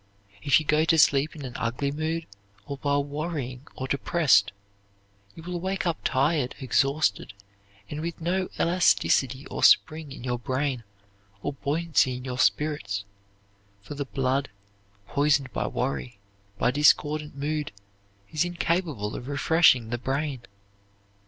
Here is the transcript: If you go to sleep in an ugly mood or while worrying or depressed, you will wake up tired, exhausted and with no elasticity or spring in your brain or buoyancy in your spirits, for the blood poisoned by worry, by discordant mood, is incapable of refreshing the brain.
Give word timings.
If 0.41 0.59
you 0.59 0.65
go 0.65 0.83
to 0.83 0.97
sleep 0.97 1.35
in 1.35 1.45
an 1.45 1.55
ugly 1.57 1.91
mood 1.91 2.25
or 2.65 2.77
while 2.77 3.03
worrying 3.03 3.67
or 3.75 3.87
depressed, 3.87 4.51
you 5.35 5.43
will 5.43 5.59
wake 5.59 5.85
up 5.85 5.99
tired, 6.03 6.55
exhausted 6.59 7.33
and 7.87 8.01
with 8.01 8.19
no 8.19 8.49
elasticity 8.59 9.45
or 9.45 9.63
spring 9.63 10.11
in 10.11 10.23
your 10.23 10.39
brain 10.39 10.83
or 11.43 11.53
buoyancy 11.53 12.17
in 12.17 12.25
your 12.25 12.39
spirits, 12.39 13.05
for 13.83 13.93
the 13.93 14.05
blood 14.05 14.49
poisoned 15.05 15.53
by 15.53 15.67
worry, 15.67 16.17
by 16.57 16.71
discordant 16.71 17.35
mood, 17.37 17.71
is 18.31 18.43
incapable 18.43 19.15
of 19.15 19.27
refreshing 19.27 19.91
the 19.91 19.99
brain. 19.99 20.41